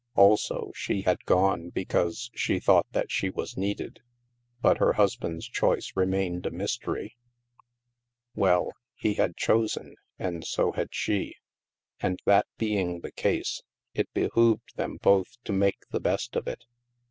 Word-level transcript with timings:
Also, 0.15 0.71
she 0.73 1.03
had 1.03 1.23
gone 1.25 1.69
because 1.69 2.31
she 2.33 2.59
thought 2.59 2.87
that 2.91 3.11
she 3.11 3.29
was 3.29 3.55
needed. 3.55 4.01
But 4.59 4.79
her 4.79 4.93
husband's 4.93 5.47
choice 5.47 5.91
remained 5.95 6.47
a 6.47 6.49
mystery. 6.49 7.17
Well, 8.33 8.71
he 8.95 9.13
had 9.13 9.37
chosen, 9.37 9.93
and 10.17 10.43
so 10.43 10.71
had 10.71 10.89
she. 10.95 11.35
And 11.99 12.19
that 12.25 12.47
being 12.57 13.01
the 13.01 13.11
case, 13.11 13.61
it 13.93 14.11
behooved 14.11 14.75
them 14.75 14.97
both 15.03 15.37
to 15.43 15.53
make 15.53 15.87
the 15.91 15.99
best 16.01 16.35
of 16.35 16.47
it. 16.47 16.65